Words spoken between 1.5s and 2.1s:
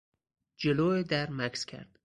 کرد.